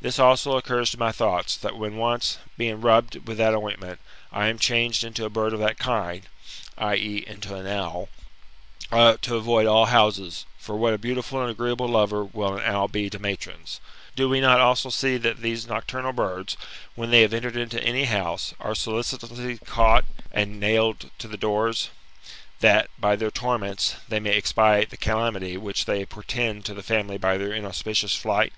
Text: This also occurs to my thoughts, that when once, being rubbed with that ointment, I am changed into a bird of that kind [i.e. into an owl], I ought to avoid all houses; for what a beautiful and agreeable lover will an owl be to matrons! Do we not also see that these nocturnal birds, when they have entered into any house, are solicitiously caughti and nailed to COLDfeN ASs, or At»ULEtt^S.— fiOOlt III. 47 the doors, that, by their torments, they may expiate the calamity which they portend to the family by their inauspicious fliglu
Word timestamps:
This 0.00 0.20
also 0.20 0.56
occurs 0.56 0.92
to 0.92 0.96
my 1.00 1.10
thoughts, 1.10 1.56
that 1.56 1.76
when 1.76 1.96
once, 1.96 2.38
being 2.56 2.80
rubbed 2.80 3.26
with 3.26 3.36
that 3.38 3.52
ointment, 3.52 3.98
I 4.30 4.46
am 4.46 4.60
changed 4.60 5.02
into 5.02 5.24
a 5.24 5.28
bird 5.28 5.52
of 5.52 5.58
that 5.58 5.76
kind 5.76 6.28
[i.e. 6.78 7.24
into 7.26 7.56
an 7.56 7.66
owl], 7.66 8.08
I 8.92 9.00
ought 9.00 9.22
to 9.22 9.34
avoid 9.34 9.66
all 9.66 9.86
houses; 9.86 10.46
for 10.56 10.76
what 10.76 10.94
a 10.94 10.98
beautiful 10.98 11.42
and 11.42 11.50
agreeable 11.50 11.88
lover 11.88 12.22
will 12.24 12.54
an 12.54 12.62
owl 12.64 12.86
be 12.86 13.10
to 13.10 13.18
matrons! 13.18 13.80
Do 14.14 14.28
we 14.28 14.38
not 14.40 14.60
also 14.60 14.88
see 14.88 15.16
that 15.16 15.40
these 15.40 15.66
nocturnal 15.66 16.12
birds, 16.12 16.56
when 16.94 17.10
they 17.10 17.22
have 17.22 17.34
entered 17.34 17.56
into 17.56 17.82
any 17.82 18.04
house, 18.04 18.54
are 18.60 18.76
solicitiously 18.76 19.58
caughti 19.58 20.06
and 20.30 20.60
nailed 20.60 21.10
to 21.18 21.26
COLDfeN 21.26 21.26
ASs, 21.26 21.26
or 21.26 21.30
At»ULEtt^S.— 21.32 21.32
fiOOlt 21.32 21.32
III. 21.32 21.32
47 21.32 21.32
the 21.32 21.36
doors, 21.38 21.90
that, 22.84 22.90
by 23.00 23.16
their 23.16 23.30
torments, 23.32 23.96
they 24.08 24.20
may 24.20 24.36
expiate 24.36 24.90
the 24.90 24.96
calamity 24.96 25.56
which 25.56 25.86
they 25.86 26.06
portend 26.06 26.64
to 26.66 26.74
the 26.74 26.84
family 26.84 27.18
by 27.18 27.36
their 27.36 27.52
inauspicious 27.52 28.16
fliglu 28.16 28.52